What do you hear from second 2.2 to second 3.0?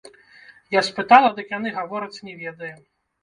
не ведаем.